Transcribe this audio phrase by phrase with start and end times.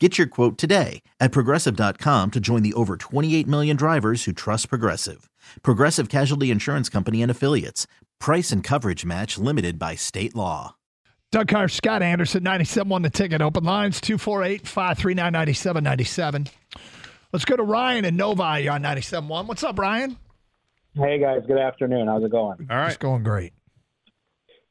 [0.00, 4.68] Get your quote today at progressive.com to join the over 28 million drivers who trust
[4.68, 5.30] Progressive.
[5.62, 7.86] Progressive Casualty Insurance Company and Affiliates.
[8.18, 10.74] Price and coverage match limited by state law.
[11.30, 13.40] Doug Karsch, Scott Anderson, 97 the ticket.
[13.40, 16.48] Open lines 248 539 9797.
[17.32, 19.46] Let's go to Ryan and Novi on 97.1.
[19.46, 20.16] What's up, Ryan?
[20.94, 21.42] Hey, guys.
[21.46, 22.08] Good afternoon.
[22.08, 22.66] How's it going?
[22.68, 22.88] All right.
[22.88, 23.52] It's going great.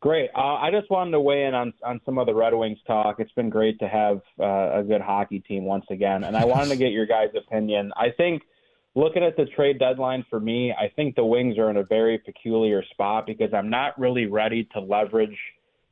[0.03, 0.31] Great.
[0.35, 3.21] Uh, I just wanted to weigh in on on some of the Red Wings talk.
[3.21, 6.67] It's been great to have uh, a good hockey team once again, and I wanted
[6.71, 7.93] to get your guys' opinion.
[7.95, 8.41] I think
[8.95, 12.17] looking at the trade deadline for me, I think the Wings are in a very
[12.17, 15.37] peculiar spot because I'm not really ready to leverage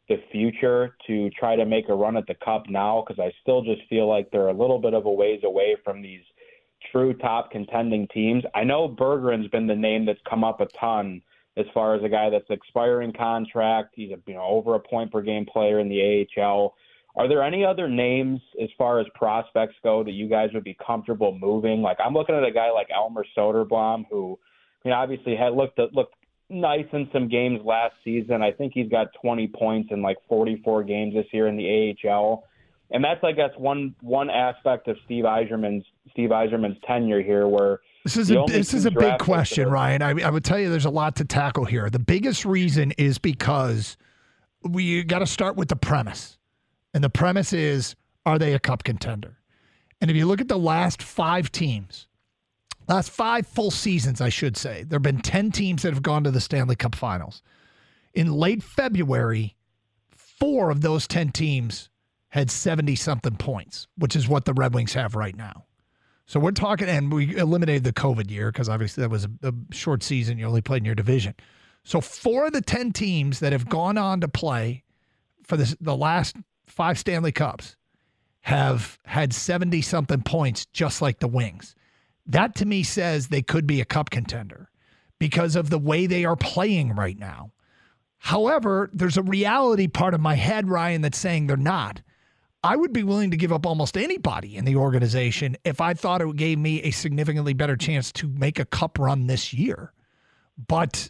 [0.09, 3.61] the future to try to make a run at the cup now because I still
[3.61, 6.23] just feel like they're a little bit of a ways away from these
[6.91, 8.43] true top contending teams.
[8.53, 11.21] I know Bergeron's been the name that's come up a ton
[11.57, 13.93] as far as a guy that's expiring contract.
[13.95, 16.75] He's a you know over a point per game player in the AHL.
[17.15, 20.77] Are there any other names as far as prospects go that you guys would be
[20.85, 21.81] comfortable moving?
[21.81, 24.39] Like I'm looking at a guy like Elmer Soderblom, who
[24.83, 26.15] I mean obviously had looked looked
[26.49, 28.41] nice in some games last season.
[28.41, 32.43] I think he's got 20 points in like 44 games this year in the AHL.
[32.91, 37.79] And that's I guess one one aspect of Steve Yzerman's Steve Yzerman's tenure here where
[38.03, 40.01] this is a this is a big question, Ryan.
[40.01, 41.89] I, I would tell you there's a lot to tackle here.
[41.89, 43.97] The biggest reason is because
[44.63, 46.37] we got to start with the premise,
[46.93, 47.95] and the premise is:
[48.25, 49.37] Are they a cup contender?
[49.99, 52.07] And if you look at the last five teams,
[52.87, 56.23] last five full seasons, I should say, there have been ten teams that have gone
[56.23, 57.43] to the Stanley Cup Finals.
[58.15, 59.55] In late February,
[60.15, 61.89] four of those ten teams
[62.29, 65.65] had seventy something points, which is what the Red Wings have right now.
[66.31, 69.53] So we're talking, and we eliminated the COVID year because obviously that was a, a,
[69.71, 70.37] short season.
[70.37, 71.35] You only played in your division.
[71.83, 74.85] So four of the 10 teams that have gone on to play
[75.43, 76.37] for this, the last
[76.67, 77.75] five Stanley Cups
[78.43, 81.75] have had 70 something points, just like the Wings.
[82.25, 84.69] That to me says they could be a cup contender
[85.19, 87.51] because of the way they are playing right now.
[88.19, 92.01] However, there's a reality part of my head, Ryan, that's saying they're not.
[92.63, 96.21] I would be willing to give up almost anybody in the organization if I thought
[96.21, 99.93] it gave me a significantly better chance to make a cup run this year.
[100.67, 101.09] But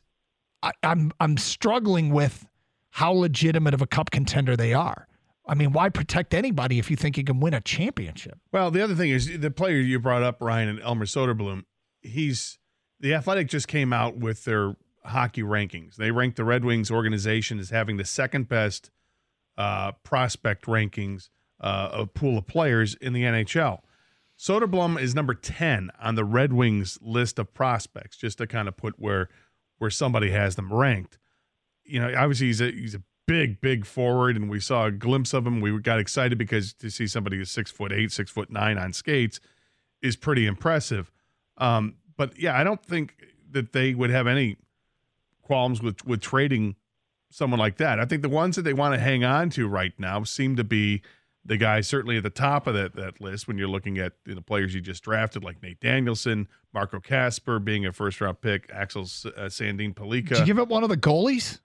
[0.64, 2.48] I, I'm I'm struggling with
[2.92, 5.08] how legitimate of a cup contender they are.
[5.46, 8.40] I mean, why protect anybody if you think you can win a championship?
[8.54, 11.66] Well, the other thing is the player you brought up, Ryan and Elmer Soderblom.
[12.02, 12.60] He's
[13.00, 15.96] the Athletic just came out with their hockey rankings.
[15.96, 18.92] They ranked the Red Wings organization as having the second best
[19.58, 21.30] uh, prospect rankings
[21.62, 23.80] uh, a pool of players in the NHL.
[24.38, 28.76] Soderblom is number 10 on the Red Wings list of prospects, just to kind of
[28.76, 29.30] put where
[29.78, 31.18] where somebody has them ranked.
[31.84, 35.34] You know, obviously he's a he's a big, big forward, and we saw a glimpse
[35.34, 35.62] of him.
[35.62, 38.94] We got excited because to see somebody who's six foot eight, six foot nine on
[38.94, 39.40] skates
[40.02, 41.12] is pretty impressive.
[41.58, 43.16] Um, but yeah, I don't think
[43.52, 44.58] that they would have any
[45.44, 46.76] qualms with with trading
[47.30, 48.00] someone like that.
[48.00, 50.64] I think the ones that they want to hang on to right now seem to
[50.64, 51.02] be
[51.46, 54.32] the guy certainly at the top of that, that list when you're looking at the
[54.32, 58.42] you know, players you just drafted, like Nate Danielson, Marco Kasper being a first round
[58.42, 60.30] pick, Axel uh, Sandin Pellikka.
[60.30, 61.60] Did you give up one of the goalies?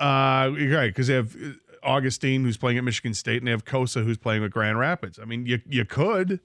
[0.00, 1.52] Uh, right, because they have uh,
[1.82, 5.18] Augustine who's playing at Michigan State, and they have Cossa who's playing with Grand Rapids.
[5.18, 6.40] I mean, you you could,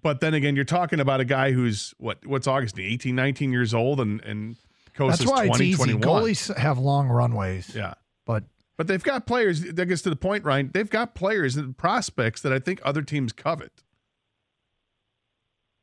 [0.00, 3.74] but then again, you're talking about a guy who's what what's Augustine, 18, 19 years
[3.74, 4.56] old, and and
[4.96, 5.92] Cossa's That's why 20, it's easy.
[5.92, 6.02] 21.
[6.02, 7.74] Goalies have long runways.
[7.74, 7.94] Yeah.
[8.26, 8.44] But
[8.76, 9.60] but they've got players.
[9.72, 10.70] That gets to the point, Ryan.
[10.72, 13.82] They've got players and prospects that I think other teams covet.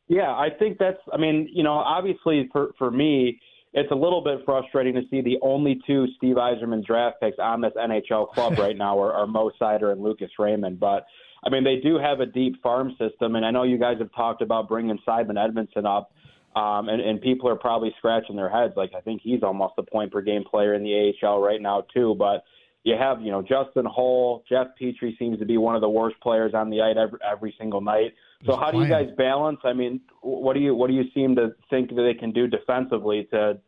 [0.08, 1.00] Yeah, I think that's.
[1.14, 3.40] I mean, you know, obviously for for me,
[3.74, 7.62] it's a little bit frustrating to see the only two Steve Yzerman draft picks on
[7.62, 10.80] this NHL club right now are, are Mo Seider and Lucas Raymond.
[10.80, 11.06] But
[11.44, 14.12] I mean, they do have a deep farm system, and I know you guys have
[14.14, 16.12] talked about bringing Simon Edvinsson up,
[16.60, 18.74] um, and, and people are probably scratching their heads.
[18.76, 21.86] Like, I think he's almost a point per game player in the AHL right now,
[21.94, 22.16] too.
[22.20, 22.44] But
[22.84, 26.20] you have, you know, Justin Holl, Jeff Petry seems to be one of the worst
[26.22, 28.14] players on the ice every, every single night.
[28.46, 29.60] So how do you guys balance?
[29.64, 32.48] I mean, what do you what do you seem to think that they can do
[32.48, 33.60] defensively to,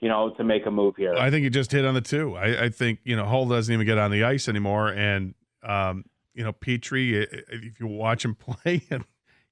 [0.00, 1.14] you know, to make a move here?
[1.14, 2.36] I think you just hit on the two.
[2.36, 6.04] I, I think you know Holl doesn't even get on the ice anymore, and um,
[6.34, 8.82] you know Petrie, if you watch him play,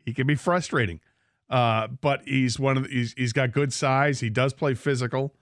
[0.04, 1.00] he can be frustrating.
[1.48, 4.20] Uh, but he's one of the, he's he's got good size.
[4.20, 5.34] He does play physical,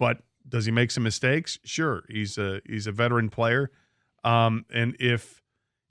[0.00, 0.18] but
[0.48, 1.58] does he make some mistakes?
[1.64, 3.70] Sure, he's a he's a veteran player,
[4.22, 5.42] um, and if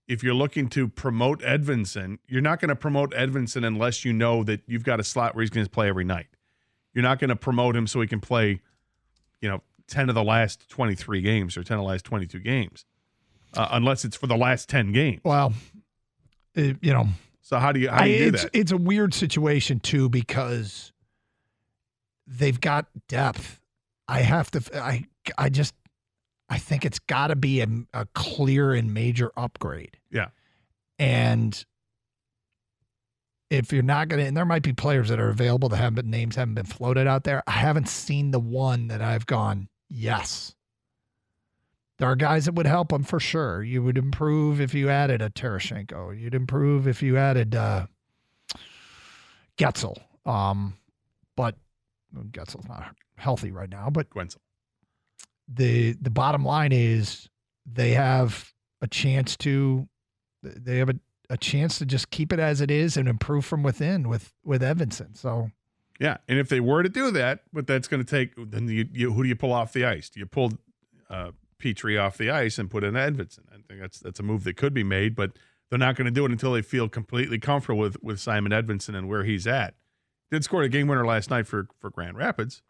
[0.07, 4.43] if you're looking to promote Edvinsson, you're not going to promote Edvinsson unless you know
[4.43, 6.27] that you've got a slot where he's going to play every night.
[6.93, 8.61] You're not going to promote him so he can play,
[9.41, 12.85] you know, 10 of the last 23 games or 10 of the last 22 games,
[13.55, 15.21] uh, unless it's for the last 10 games.
[15.23, 15.53] Well,
[16.53, 17.07] it, you know.
[17.41, 18.51] So how do you, how do, you do it's, that?
[18.53, 20.93] It's a weird situation, too, because
[22.27, 23.59] they've got depth.
[24.07, 25.05] I have to, I,
[25.37, 25.73] I just,
[26.49, 29.97] I think it's got to be a, a, clear and major upgrade.
[30.11, 30.27] Yeah.
[30.99, 31.65] And
[33.49, 35.95] if you're not going to, and there might be players that are available that haven't
[35.95, 37.43] been, names haven't been floated out there.
[37.47, 40.55] I haven't seen the one that I've gone, yes.
[41.99, 43.63] There are guys that would help them for sure.
[43.63, 46.19] You would improve if you added a Tarasenko.
[46.19, 47.85] You'd improve if you added uh,
[49.57, 49.97] Guentzel.
[50.25, 50.73] Um,
[51.35, 51.55] but
[52.31, 53.89] Guentzel's not healthy right now.
[53.89, 54.37] But Guentzel
[55.47, 57.29] the the bottom line is
[57.65, 58.51] they have
[58.81, 59.87] a chance to
[60.41, 60.95] they have a,
[61.29, 64.61] a chance to just keep it as it is and improve from within with with
[64.61, 65.17] Edvinsson.
[65.17, 65.51] So
[65.99, 68.87] yeah, and if they were to do that, but that's going to take then you,
[68.91, 70.09] you, who do you pull off the ice?
[70.09, 70.53] Do you pull
[71.09, 73.45] uh, Petry off the ice and put in Edvinsson?
[73.51, 75.33] I think that's that's a move that could be made, but
[75.69, 78.95] they're not going to do it until they feel completely comfortable with with Simon Edvinsson
[78.95, 79.75] and where he's at.
[80.31, 82.61] Did score a game winner last night for for Grand Rapids.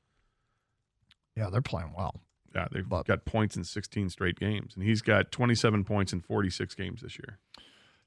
[1.36, 2.22] Yeah, they're playing well.
[2.54, 6.22] Yeah, they've but, got points in 16 straight games, and he's got 27 points in
[6.22, 7.40] 46 games this year.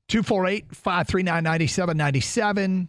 [0.09, 2.89] 248 539 9797.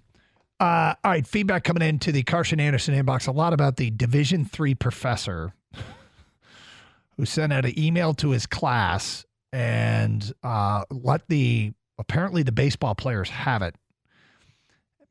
[0.60, 4.46] Uh, all right, feedback coming into the Carson Anderson inbox a lot about the Division
[4.46, 5.54] three professor
[7.18, 12.96] who sent out an email to his class and uh, let the apparently the baseball
[12.96, 13.76] players have it.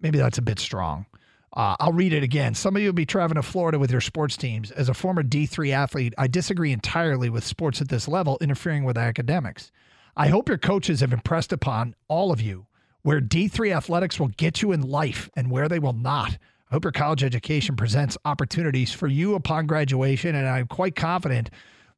[0.01, 1.07] Maybe that's a bit strong.
[1.57, 2.55] Uh, I'll read it again.
[2.55, 4.71] Some of you will be traveling to Florida with your sports teams.
[4.71, 8.99] As a former D3 athlete, I disagree entirely with sports at this level interfering with
[8.99, 9.73] academics.
[10.15, 12.67] I hope your coaches have impressed upon all of you
[13.07, 16.33] where D3 athletics will get you in life and where they will not.
[16.69, 21.49] I hope your college education presents opportunities for you upon graduation, and I'm quite confident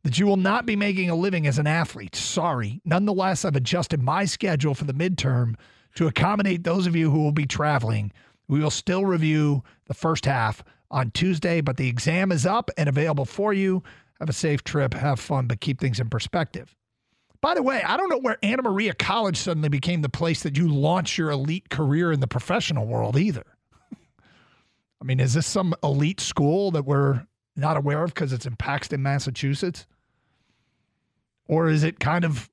[0.04, 2.14] that you will not be making a living as an athlete.
[2.14, 2.82] Sorry.
[2.84, 5.54] Nonetheless, I've adjusted my schedule for the midterm
[5.94, 8.12] to accommodate those of you who will be traveling.
[8.48, 12.88] We will still review the first half on Tuesday, but the exam is up and
[12.88, 13.82] available for you.
[14.18, 16.74] Have a safe trip, have fun, but keep things in perspective.
[17.40, 20.56] By the way, I don't know where Anna Maria College suddenly became the place that
[20.56, 23.44] you launch your elite career in the professional world either.
[25.00, 28.56] I mean, is this some elite school that we're not aware of because it's in
[28.56, 29.86] Paxton, Massachusetts?
[31.46, 32.50] Or is it kind of,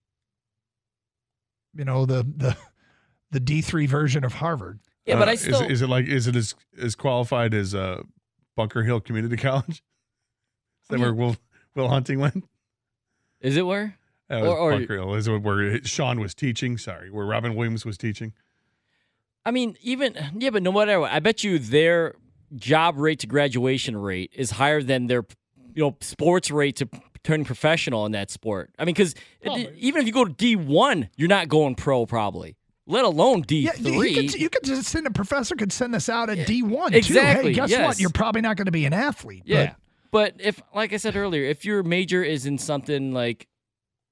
[1.74, 2.56] you know, the the
[3.32, 4.80] the D three version of Harvard?
[5.06, 7.76] Yeah, but uh, I still is, is, it like is it as as qualified as
[7.76, 8.02] uh,
[8.56, 9.84] Bunker Hill Community College?
[10.84, 11.36] Is that where Will
[11.76, 12.46] Will Hunting went?
[13.42, 13.98] Is it where?
[14.30, 16.78] Uh, or, or, Bunker Hill is it where Sean was teaching.
[16.78, 18.34] Sorry, where Robin Williams was teaching.
[19.46, 22.16] I mean, even yeah, but no matter what, I bet you their
[22.56, 25.26] job rate to graduation rate is higher than their
[25.76, 26.90] you know sports rate to
[27.24, 28.72] turning professional in that sport.
[28.80, 29.14] I mean, because
[29.46, 32.58] oh, even if you go to D one, you're not going pro probably
[32.88, 34.12] let alone D three.
[34.12, 36.94] Yeah, you, you could just send a professor could send us out at D one.
[36.94, 37.50] Exactly.
[37.50, 37.86] Hey, guess yes.
[37.86, 38.00] what?
[38.00, 39.44] You're probably not going to be an athlete.
[39.46, 39.74] Yeah.
[40.12, 43.48] But, but if, like I said earlier, if your major is in something like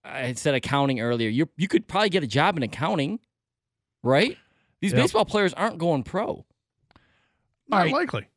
[0.04, 3.20] I said accounting earlier, you you could probably get a job in accounting,
[4.02, 4.38] right?
[4.82, 5.04] These yep.
[5.04, 6.46] baseball players aren't going pro.
[7.70, 7.94] Not right.
[7.94, 8.28] likely.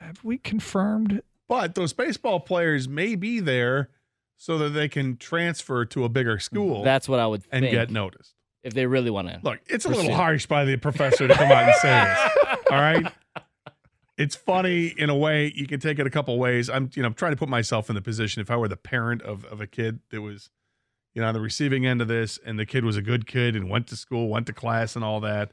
[0.00, 1.22] Have we confirmed?
[1.48, 3.88] But those baseball players may be there
[4.36, 6.82] so that they can transfer to a bigger school.
[6.82, 7.72] That's what I would and think.
[7.72, 9.40] get noticed if they really want to.
[9.42, 12.58] Look, it's a little harsh by the professor to come out and say this.
[12.70, 13.12] All right.
[14.18, 15.50] It's funny in a way.
[15.54, 16.68] You can take it a couple ways.
[16.68, 18.76] I'm, you know, I'm trying to put myself in the position if I were the
[18.76, 20.50] parent of, of a kid that was,
[21.14, 23.56] you know, on the receiving end of this, and the kid was a good kid
[23.56, 25.52] and went to school, went to class, and all that,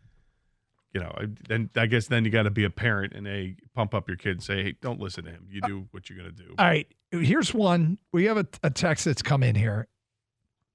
[0.93, 1.15] you know,
[1.47, 4.17] then I guess then you got to be a parent and a pump up your
[4.17, 5.47] kid and say, hey, don't listen to him.
[5.49, 6.53] You uh, do what you're going to do.
[6.57, 6.87] All right.
[7.11, 7.97] Here's one.
[8.11, 9.87] We have a, a text that's come in here.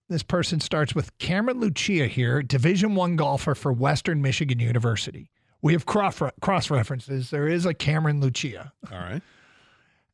[0.09, 5.31] This person starts with Cameron Lucia here, Division One golfer for Western Michigan University.
[5.63, 7.31] We have cross cross references.
[7.31, 8.73] There is a Cameron Lucia.
[8.91, 9.23] All right.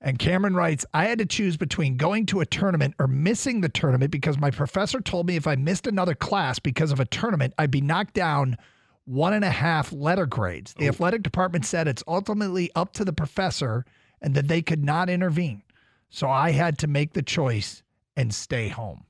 [0.04, 3.68] And Cameron writes, I had to choose between going to a tournament or missing the
[3.68, 7.54] tournament because my professor told me if I missed another class because of a tournament,
[7.56, 8.56] I'd be knocked down
[9.04, 10.74] one and a half letter grades.
[10.74, 10.90] The Ooh.
[10.90, 13.84] athletic department said it's ultimately up to the professor
[14.20, 15.62] and that they could not intervene.
[16.10, 17.82] So I had to make the choice
[18.16, 19.04] and stay home.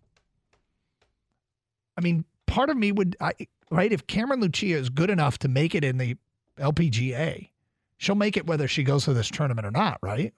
[1.97, 3.33] I mean, part of me would, I,
[3.71, 3.93] right?
[3.93, 6.17] If Cameron Lucia is good enough to make it in the
[6.59, 7.51] LPGA,
[7.99, 10.33] she'll make it whether she goes to this tournament or not, right?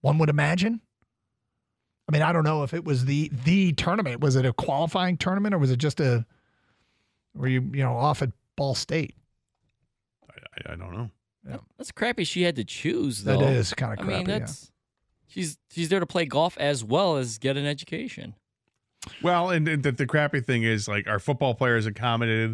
[0.00, 0.80] One would imagine.
[2.08, 4.20] I mean, I don't know if it was the the tournament.
[4.20, 6.26] Was it a qualifying tournament or was it just a
[7.34, 8.32] were you you know off at
[8.62, 9.16] Ball State.
[10.30, 11.10] I, I don't know.
[11.44, 11.56] Yeah.
[11.76, 12.22] That's crappy.
[12.22, 13.24] She had to choose.
[13.24, 13.40] Though.
[13.40, 14.14] That is kind of crappy.
[14.14, 14.70] I mean, that's yeah.
[15.26, 18.36] she's she's there to play golf as well as get an education.
[19.20, 22.50] Well, and, and the, the, crappy thing is, like, our football players accommodated,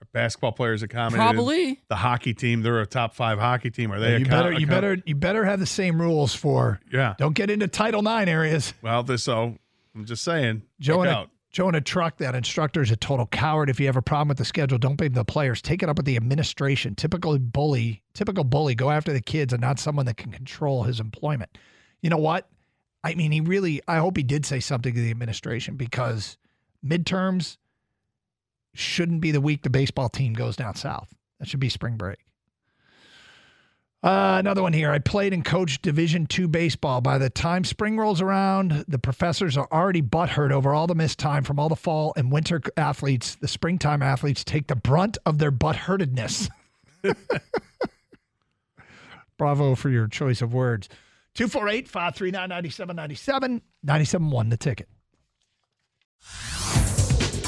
[0.00, 1.36] our basketball players accommodated.
[1.36, 2.62] Probably the hockey team.
[2.62, 3.92] They're a top five hockey team.
[3.92, 4.14] Are they?
[4.14, 6.80] Yeah, you better, you better, you better have the same rules for.
[6.92, 7.14] Yeah.
[7.18, 8.74] Don't get into Title IX areas.
[8.82, 9.56] Well, this so
[9.94, 10.62] I'm just saying.
[10.80, 11.30] Joe, out.
[11.52, 13.68] Joe in a truck, that instructor is a total coward.
[13.68, 15.60] If you have a problem with the schedule, don't blame the players.
[15.60, 16.94] Take it up with the administration.
[16.94, 18.74] Typical bully, typical bully.
[18.74, 21.58] Go after the kids and not someone that can control his employment.
[22.00, 22.48] You know what?
[23.04, 26.38] I mean, he really, I hope he did say something to the administration because
[26.84, 27.58] midterms
[28.74, 31.12] shouldn't be the week the baseball team goes down south.
[31.38, 32.18] That should be spring break.
[34.02, 34.90] Uh, another one here.
[34.90, 37.00] I played and coached Division two baseball.
[37.00, 41.20] By the time spring rolls around, the professors are already butthurt over all the missed
[41.20, 43.36] time from all the fall and winter athletes.
[43.36, 46.50] The springtime athletes take the brunt of their butthurtedness.
[49.38, 50.88] Bravo for your choice of words.
[51.34, 54.88] 248 539 9797 971 the ticket.